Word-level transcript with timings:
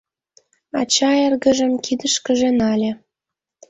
Ача 0.79 1.11
эргыжым 1.25 1.71
кидышкыже 1.85 2.49
нале. 2.59 2.91